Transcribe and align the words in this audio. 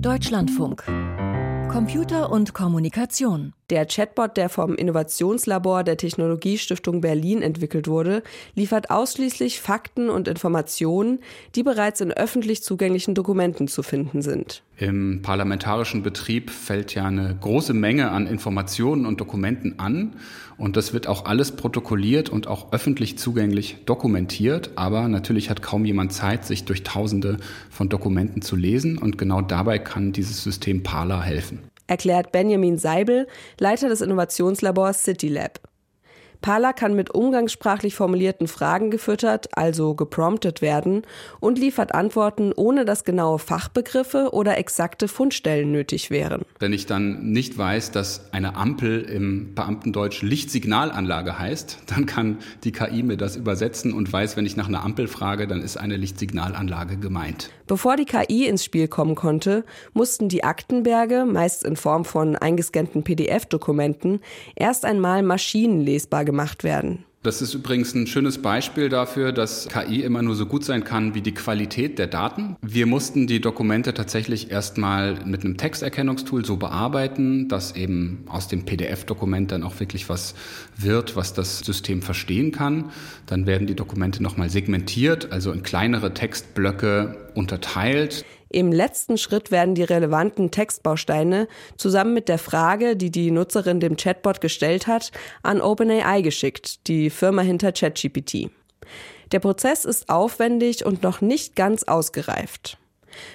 Deutschlandfunk. 0.00 0.84
Computer 1.68 2.30
und 2.30 2.54
Kommunikation. 2.54 3.52
Der 3.70 3.84
Chatbot, 3.84 4.38
der 4.38 4.48
vom 4.48 4.74
Innovationslabor 4.76 5.84
der 5.84 5.98
Technologiestiftung 5.98 7.02
Berlin 7.02 7.42
entwickelt 7.42 7.86
wurde, 7.86 8.22
liefert 8.54 8.90
ausschließlich 8.90 9.60
Fakten 9.60 10.08
und 10.08 10.26
Informationen, 10.26 11.18
die 11.54 11.62
bereits 11.62 12.00
in 12.00 12.10
öffentlich 12.10 12.62
zugänglichen 12.62 13.14
Dokumenten 13.14 13.68
zu 13.68 13.82
finden 13.82 14.22
sind. 14.22 14.62
Im 14.78 15.20
parlamentarischen 15.20 16.02
Betrieb 16.02 16.50
fällt 16.50 16.94
ja 16.94 17.04
eine 17.04 17.36
große 17.38 17.74
Menge 17.74 18.10
an 18.10 18.26
Informationen 18.26 19.04
und 19.04 19.20
Dokumenten 19.20 19.78
an. 19.78 20.14
Und 20.56 20.78
das 20.78 20.94
wird 20.94 21.06
auch 21.06 21.26
alles 21.26 21.52
protokolliert 21.52 22.30
und 22.30 22.46
auch 22.46 22.72
öffentlich 22.72 23.18
zugänglich 23.18 23.76
dokumentiert, 23.84 24.70
aber 24.76 25.08
natürlich 25.08 25.50
hat 25.50 25.60
kaum 25.60 25.84
jemand 25.84 26.14
Zeit, 26.14 26.46
sich 26.46 26.64
durch 26.64 26.84
Tausende 26.84 27.36
von 27.68 27.90
Dokumenten 27.90 28.40
zu 28.40 28.56
lesen. 28.56 28.96
Und 28.96 29.18
genau 29.18 29.42
dabei 29.42 29.78
kann 29.78 30.12
dieses 30.12 30.42
System 30.42 30.82
Parler 30.82 31.20
helfen 31.20 31.60
erklärt 31.88 32.30
Benjamin 32.30 32.78
Seibel, 32.78 33.26
Leiter 33.58 33.88
des 33.88 34.00
Innovationslabors 34.00 35.02
CityLab. 35.02 35.60
Parler 36.40 36.72
kann 36.72 36.94
mit 36.94 37.10
umgangssprachlich 37.10 37.94
formulierten 37.94 38.48
Fragen 38.48 38.90
gefüttert, 38.90 39.48
also 39.52 39.94
gepromptet 39.94 40.62
werden 40.62 41.02
und 41.40 41.58
liefert 41.58 41.94
Antworten, 41.94 42.52
ohne 42.54 42.84
dass 42.84 43.04
genaue 43.04 43.38
Fachbegriffe 43.38 44.30
oder 44.32 44.58
exakte 44.58 45.08
Fundstellen 45.08 45.72
nötig 45.72 46.10
wären. 46.10 46.42
Wenn 46.58 46.72
ich 46.72 46.86
dann 46.86 47.30
nicht 47.32 47.58
weiß, 47.58 47.90
dass 47.90 48.32
eine 48.32 48.56
Ampel 48.56 49.02
im 49.02 49.54
Beamtendeutsch 49.54 50.22
Lichtsignalanlage 50.22 51.38
heißt, 51.38 51.78
dann 51.86 52.06
kann 52.06 52.38
die 52.64 52.72
KI 52.72 53.02
mir 53.02 53.16
das 53.16 53.36
übersetzen 53.36 53.92
und 53.92 54.12
weiß, 54.12 54.36
wenn 54.36 54.46
ich 54.46 54.56
nach 54.56 54.68
einer 54.68 54.84
Ampel 54.84 55.08
frage, 55.08 55.46
dann 55.46 55.62
ist 55.62 55.76
eine 55.76 55.96
Lichtsignalanlage 55.96 56.96
gemeint. 56.96 57.50
Bevor 57.66 57.96
die 57.96 58.06
KI 58.06 58.46
ins 58.46 58.64
Spiel 58.64 58.88
kommen 58.88 59.14
konnte, 59.14 59.64
mussten 59.92 60.30
die 60.30 60.42
Aktenberge, 60.42 61.26
meist 61.26 61.64
in 61.64 61.76
Form 61.76 62.06
von 62.06 62.34
eingescannten 62.34 63.02
PDF-Dokumenten, 63.02 64.20
erst 64.56 64.86
einmal 64.86 65.22
maschinenlesbar 65.22 66.24
gemacht 66.28 66.62
werden. 66.62 67.06
Das 67.22 67.42
ist 67.42 67.52
übrigens 67.52 67.94
ein 67.94 68.06
schönes 68.06 68.38
Beispiel 68.38 68.88
dafür, 68.88 69.32
dass 69.32 69.66
KI 69.68 70.02
immer 70.02 70.22
nur 70.22 70.36
so 70.36 70.46
gut 70.46 70.64
sein 70.64 70.84
kann 70.84 71.14
wie 71.14 71.20
die 71.20 71.34
Qualität 71.34 71.98
der 71.98 72.06
Daten. 72.06 72.56
Wir 72.62 72.86
mussten 72.86 73.26
die 73.26 73.40
Dokumente 73.40 73.92
tatsächlich 73.92 74.52
erstmal 74.52 75.24
mit 75.24 75.44
einem 75.44 75.56
Texterkennungstool 75.56 76.44
so 76.44 76.58
bearbeiten, 76.58 77.48
dass 77.48 77.74
eben 77.74 78.24
aus 78.28 78.46
dem 78.46 78.64
PDF-Dokument 78.64 79.50
dann 79.50 79.64
auch 79.64 79.80
wirklich 79.80 80.08
was 80.08 80.34
wird, 80.76 81.16
was 81.16 81.32
das 81.32 81.58
System 81.58 82.02
verstehen 82.02 82.52
kann. 82.52 82.92
Dann 83.26 83.46
werden 83.46 83.66
die 83.66 83.74
Dokumente 83.74 84.22
nochmal 84.22 84.48
segmentiert, 84.48 85.32
also 85.32 85.50
in 85.50 85.64
kleinere 85.64 86.14
Textblöcke 86.14 87.16
unterteilt. 87.34 88.24
Im 88.50 88.72
letzten 88.72 89.18
Schritt 89.18 89.50
werden 89.50 89.74
die 89.74 89.82
relevanten 89.82 90.50
Textbausteine 90.50 91.48
zusammen 91.76 92.14
mit 92.14 92.28
der 92.28 92.38
Frage, 92.38 92.96
die 92.96 93.10
die 93.10 93.30
Nutzerin 93.30 93.80
dem 93.80 93.96
Chatbot 93.96 94.40
gestellt 94.40 94.86
hat, 94.86 95.12
an 95.42 95.60
OpenAI 95.60 96.22
geschickt, 96.22 96.86
die 96.88 97.10
Firma 97.10 97.42
hinter 97.42 97.72
ChatGPT. 97.72 98.50
Der 99.32 99.40
Prozess 99.40 99.84
ist 99.84 100.08
aufwendig 100.08 100.86
und 100.86 101.02
noch 101.02 101.20
nicht 101.20 101.56
ganz 101.56 101.82
ausgereift. 101.82 102.78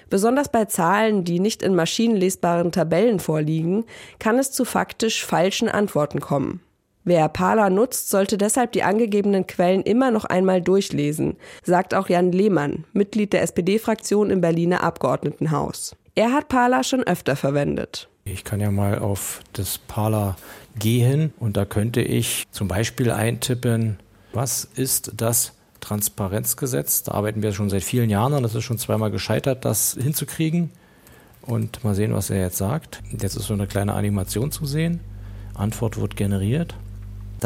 Besonders 0.09 0.49
bei 0.49 0.65
Zahlen, 0.65 1.23
die 1.23 1.39
nicht 1.39 1.61
in 1.61 1.75
maschinenlesbaren 1.75 2.71
Tabellen 2.71 3.19
vorliegen, 3.19 3.85
kann 4.19 4.39
es 4.39 4.51
zu 4.51 4.65
faktisch 4.65 5.25
falschen 5.25 5.69
Antworten 5.69 6.19
kommen. 6.19 6.61
Wer 7.05 7.27
Parler 7.27 7.69
nutzt, 7.69 8.09
sollte 8.09 8.37
deshalb 8.37 8.71
die 8.71 8.83
angegebenen 8.83 9.45
Quellen 9.45 9.83
immer 9.83 10.09
noch 10.09 10.23
einmal 10.23 10.61
durchlesen, 10.61 11.35
sagt 11.63 11.93
auch 11.93 12.07
Jan 12.07 12.31
Lehmann, 12.31 12.85
Mitglied 12.93 13.33
der 13.33 13.41
SPD-Fraktion 13.41 14.29
im 14.29 14.39
Berliner 14.39 14.83
Abgeordnetenhaus. 14.83 15.95
Er 16.15 16.31
hat 16.31 16.47
Parler 16.47 16.83
schon 16.83 17.03
öfter 17.03 17.35
verwendet. 17.35 18.07
Ich 18.23 18.45
kann 18.45 18.61
ja 18.61 18.71
mal 18.71 18.99
auf 18.99 19.41
das 19.51 19.77
Parler 19.79 20.37
gehen 20.79 21.33
und 21.39 21.57
da 21.57 21.65
könnte 21.65 22.01
ich 22.01 22.45
zum 22.51 22.69
Beispiel 22.69 23.11
eintippen, 23.11 23.97
was 24.31 24.63
ist 24.75 25.11
das 25.17 25.53
Transparenzgesetz? 25.81 27.03
Da 27.03 27.11
arbeiten 27.11 27.43
wir 27.43 27.51
schon 27.51 27.69
seit 27.69 27.83
vielen 27.83 28.09
Jahren 28.09 28.33
und 28.33 28.45
es 28.45 28.55
ist 28.55 28.63
schon 28.63 28.77
zweimal 28.77 29.11
gescheitert, 29.11 29.65
das 29.65 29.97
hinzukriegen. 30.01 30.71
Und 31.41 31.83
mal 31.83 31.93
sehen, 31.93 32.13
was 32.13 32.29
er 32.29 32.39
jetzt 32.39 32.57
sagt. 32.57 33.01
Jetzt 33.11 33.35
ist 33.35 33.47
so 33.47 33.53
eine 33.53 33.67
kleine 33.67 33.93
Animation 33.93 34.51
zu 34.51 34.65
sehen. 34.65 35.01
Antwort 35.53 35.99
wird 35.99 36.15
generiert. 36.15 36.75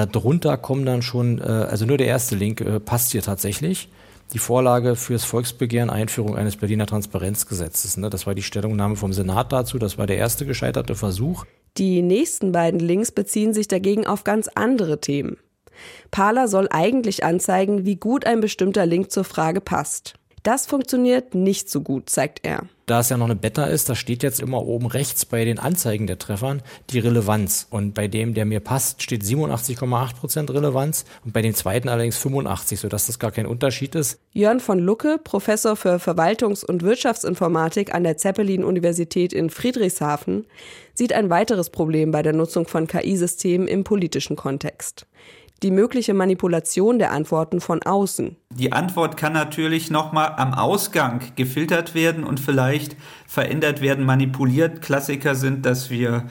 Darunter 0.05 0.57
kommen 0.57 0.85
dann 0.85 1.01
schon, 1.01 1.39
äh, 1.39 1.43
also 1.43 1.85
nur 1.85 1.97
der 1.97 2.07
erste 2.07 2.35
Link 2.35 2.61
äh, 2.61 2.79
passt 2.79 3.11
hier 3.11 3.21
tatsächlich. 3.21 3.89
Die 4.33 4.39
Vorlage 4.39 4.95
fürs 4.95 5.23
Volksbegehren 5.23 5.89
Einführung 5.89 6.35
eines 6.35 6.57
Berliner 6.57 6.85
Transparenzgesetzes. 6.85 7.97
Ne? 7.97 8.09
Das 8.09 8.27
war 8.27 8.35
die 8.35 8.43
Stellungnahme 8.43 8.97
vom 8.97 9.13
Senat 9.13 9.53
dazu. 9.53 9.79
Das 9.79 9.97
war 9.97 10.05
der 10.05 10.17
erste 10.17 10.45
gescheiterte 10.45 10.95
Versuch. 10.95 11.45
Die 11.77 12.01
nächsten 12.01 12.51
beiden 12.51 12.79
Links 12.79 13.11
beziehen 13.11 13.53
sich 13.53 13.67
dagegen 13.67 14.05
auf 14.05 14.23
ganz 14.23 14.49
andere 14.53 14.99
Themen. 14.99 15.37
Parler 16.11 16.47
soll 16.47 16.67
eigentlich 16.71 17.23
anzeigen, 17.23 17.85
wie 17.85 17.95
gut 17.95 18.25
ein 18.25 18.41
bestimmter 18.41 18.85
Link 18.85 19.11
zur 19.11 19.23
Frage 19.23 19.61
passt. 19.61 20.15
Das 20.47 20.65
funktioniert 20.65 21.35
nicht 21.35 21.69
so 21.69 21.81
gut, 21.81 22.09
zeigt 22.09 22.45
er. 22.45 22.63
Da 22.85 23.01
es 23.01 23.09
ja 23.09 23.17
noch 23.17 23.25
eine 23.25 23.35
Beta 23.35 23.65
ist, 23.65 23.89
da 23.89 23.95
steht 23.95 24.23
jetzt 24.23 24.39
immer 24.39 24.65
oben 24.65 24.85
rechts 24.85 25.25
bei 25.25 25.43
den 25.43 25.59
Anzeigen 25.59 26.07
der 26.07 26.19
Treffern 26.19 26.61
die 26.89 26.99
Relevanz. 26.99 27.67
Und 27.69 27.93
bei 27.93 28.07
dem, 28.07 28.33
der 28.33 28.45
mir 28.45 28.61
passt, 28.61 29.03
steht 29.03 29.23
87,8% 29.23 30.53
Relevanz 30.53 31.03
und 31.25 31.33
bei 31.33 31.41
dem 31.41 31.53
zweiten 31.53 31.89
allerdings 31.89 32.15
85, 32.15 32.79
sodass 32.79 33.07
das 33.07 33.19
gar 33.19 33.31
kein 33.31 33.45
Unterschied 33.45 33.93
ist. 33.93 34.21
Jörn 34.31 34.61
von 34.61 34.79
Lucke, 34.79 35.19
Professor 35.21 35.75
für 35.75 35.99
Verwaltungs- 35.99 36.63
und 36.63 36.81
Wirtschaftsinformatik 36.81 37.93
an 37.93 38.05
der 38.05 38.15
Zeppelin-Universität 38.15 39.33
in 39.33 39.49
Friedrichshafen, 39.49 40.47
sieht 40.93 41.11
ein 41.11 41.29
weiteres 41.29 41.71
Problem 41.71 42.11
bei 42.11 42.21
der 42.21 42.31
Nutzung 42.31 42.69
von 42.69 42.87
KI-Systemen 42.87 43.67
im 43.67 43.83
politischen 43.83 44.37
Kontext 44.37 45.07
die 45.63 45.71
mögliche 45.71 46.13
Manipulation 46.13 46.99
der 46.99 47.11
Antworten 47.11 47.61
von 47.61 47.81
außen. 47.81 48.35
Die 48.51 48.71
Antwort 48.71 49.17
kann 49.17 49.33
natürlich 49.33 49.91
nochmal 49.91 50.33
am 50.37 50.53
Ausgang 50.53 51.21
gefiltert 51.35 51.95
werden 51.95 52.23
und 52.23 52.39
vielleicht 52.39 52.95
verändert 53.27 53.81
werden, 53.81 54.05
manipuliert. 54.05 54.81
Klassiker 54.81 55.35
sind, 55.35 55.65
dass 55.65 55.89
wir 55.89 56.25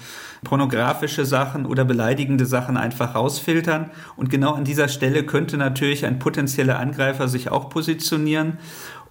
pornografische 0.44 1.24
Sachen 1.24 1.66
oder 1.66 1.84
beleidigende 1.84 2.46
Sachen 2.46 2.76
einfach 2.76 3.14
rausfiltern. 3.14 3.90
Und 4.16 4.30
genau 4.30 4.52
an 4.52 4.64
dieser 4.64 4.88
Stelle 4.88 5.24
könnte 5.24 5.56
natürlich 5.56 6.06
ein 6.06 6.18
potenzieller 6.18 6.78
Angreifer 6.78 7.28
sich 7.28 7.50
auch 7.50 7.68
positionieren 7.68 8.58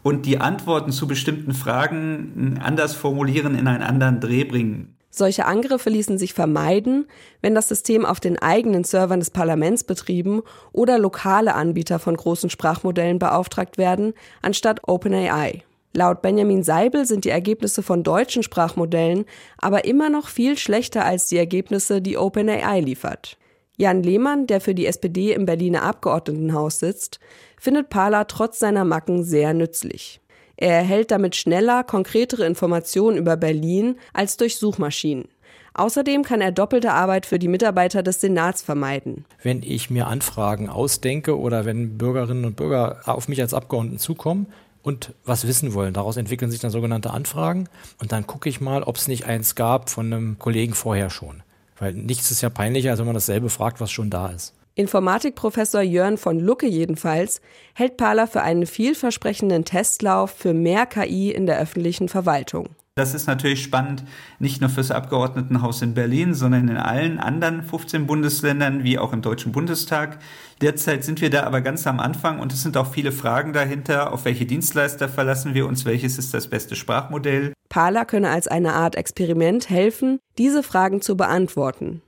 und 0.02 0.26
die 0.26 0.40
Antworten 0.40 0.92
zu 0.92 1.08
bestimmten 1.08 1.54
Fragen 1.54 2.60
anders 2.64 2.94
formulieren, 2.94 3.56
in 3.56 3.68
einen 3.68 3.82
anderen 3.82 4.20
Dreh 4.20 4.44
bringen. 4.44 4.95
Solche 5.18 5.46
Angriffe 5.46 5.90
ließen 5.90 6.18
sich 6.18 6.34
vermeiden, 6.34 7.08
wenn 7.42 7.56
das 7.56 7.70
System 7.70 8.06
auf 8.06 8.20
den 8.20 8.38
eigenen 8.38 8.84
Servern 8.84 9.22
des 9.22 9.30
Parlaments 9.30 9.86
betrieben 9.86 10.42
oder 10.74 11.00
lokale 11.00 11.56
Anbieter 11.56 12.00
von 12.00 12.18
großen 12.18 12.50
Sprachmodellen 12.50 13.18
beauftragt 13.18 13.78
werden, 13.78 14.14
anstatt 14.42 14.82
OpenAI. 14.90 15.64
Laut 15.94 16.22
Benjamin 16.22 16.64
Seibel 16.64 17.06
sind 17.06 17.24
die 17.24 17.30
Ergebnisse 17.30 17.82
von 17.82 18.04
deutschen 18.04 18.44
Sprachmodellen 18.44 19.24
aber 19.58 19.86
immer 19.86 20.10
noch 20.10 20.28
viel 20.28 20.58
schlechter 20.58 21.06
als 21.06 21.28
die 21.28 21.38
Ergebnisse, 21.38 22.02
die 22.02 22.18
OpenAI 22.18 22.82
liefert. 22.82 23.38
Jan 23.78 24.04
Lehmann, 24.04 24.48
der 24.48 24.60
für 24.60 24.76
die 24.76 24.86
SPD 24.86 25.32
im 25.32 25.46
Berliner 25.46 25.84
Abgeordnetenhaus 25.84 26.80
sitzt, 26.80 27.22
findet 27.58 27.88
Parler 27.88 28.28
trotz 28.28 28.60
seiner 28.60 28.84
Macken 28.84 29.24
sehr 29.24 29.54
nützlich. 29.54 30.20
Er 30.58 30.72
erhält 30.72 31.12
damit 31.12 31.36
schneller, 31.36 31.84
konkretere 31.84 32.46
Informationen 32.46 33.18
über 33.18 33.38
Berlin 33.38 33.98
als 34.14 34.38
durch 34.38 34.58
Suchmaschinen. 34.58 35.28
Außerdem 35.74 36.24
kann 36.24 36.40
er 36.40 36.54
doppelte 36.54 36.94
Arbeit 36.94 37.26
für 37.26 37.38
die 37.38 37.50
Mitarbeiter 37.50 38.02
des 38.02 38.22
Senats 38.22 38.62
vermeiden. 38.62 39.26
Wenn 39.44 39.62
ich 39.62 39.90
mir 39.90 40.08
Anfragen 40.08 40.70
ausdenke 40.70 41.38
oder 41.38 41.66
wenn 41.66 41.98
Bürgerinnen 41.98 42.46
und 42.46 42.56
Bürger 42.56 43.02
auf 43.06 43.28
mich 43.28 43.42
als 43.42 43.54
Abgeordneten 43.54 44.00
zukommen 44.00 44.48
und 44.84 45.14
was 45.26 45.46
wissen 45.46 45.74
wollen, 45.74 45.94
daraus 45.94 46.16
entwickeln 46.16 46.50
sich 46.50 46.62
dann 46.62 46.72
sogenannte 46.72 47.12
Anfragen 47.12 47.68
und 48.00 48.14
dann 48.14 48.26
gucke 48.26 48.48
ich 48.48 48.62
mal, 48.62 48.84
ob 48.84 48.96
es 48.96 49.10
nicht 49.10 49.26
eins 49.26 49.56
gab 49.56 49.90
von 49.90 50.14
einem 50.14 50.40
Kollegen 50.40 50.74
vorher 50.74 51.10
schon. 51.10 51.44
Weil 51.78 51.94
nichts 51.94 52.32
ist 52.32 52.42
ja 52.42 52.50
peinlicher, 52.50 52.92
als 52.92 53.00
wenn 53.00 53.06
man 53.06 53.16
dasselbe 53.16 53.50
fragt, 53.50 53.82
was 53.82 53.92
schon 53.92 54.10
da 54.10 54.28
ist. 54.28 54.54
Informatikprofessor 54.76 55.82
Jörn 55.82 56.18
von 56.18 56.38
Lucke 56.38 56.68
jedenfalls 56.68 57.40
hält 57.74 57.96
Parler 57.96 58.28
für 58.28 58.42
einen 58.42 58.66
vielversprechenden 58.66 59.64
Testlauf 59.64 60.32
für 60.32 60.54
mehr 60.54 60.86
KI 60.86 61.32
in 61.32 61.46
der 61.46 61.60
öffentlichen 61.60 62.10
Verwaltung. 62.10 62.70
Das 62.98 63.14
ist 63.14 63.28
natürlich 63.28 63.62
spannend, 63.62 64.04
nicht 64.40 64.62
nur 64.62 64.70
fürs 64.70 64.92
Abgeordnetenhaus 64.92 65.82
in 65.82 65.94
Berlin, 65.94 66.34
sondern 66.34 66.70
in 66.70 66.78
allen 66.78 67.20
anderen 67.20 67.62
15 67.62 68.06
Bundesländern 68.08 68.86
wie 68.86 68.98
auch 68.98 69.12
im 69.12 69.22
Deutschen 69.22 69.52
Bundestag. 69.54 70.20
Derzeit 70.62 71.04
sind 71.04 71.20
wir 71.20 71.30
da 71.30 71.44
aber 71.44 71.60
ganz 71.62 71.88
am 71.88 72.00
Anfang 72.00 72.40
und 72.40 72.54
es 72.54 72.62
sind 72.62 72.78
auch 72.78 72.92
viele 72.92 73.12
Fragen 73.12 73.52
dahinter. 73.52 74.14
Auf 74.14 74.24
welche 74.24 74.46
Dienstleister 74.46 75.10
verlassen 75.10 75.54
wir 75.54 75.68
uns? 75.68 75.86
Welches 75.86 76.18
ist 76.18 76.34
das 76.34 76.48
beste 76.48 76.76
Sprachmodell? 76.76 77.54
Parler 77.68 78.06
könne 78.06 78.30
als 78.30 78.48
eine 78.48 78.74
Art 78.74 78.96
Experiment 78.96 79.70
helfen, 79.70 80.20
diese 80.38 80.64
Fragen 80.64 81.02
zu 81.02 81.18
beantworten. 81.18 82.02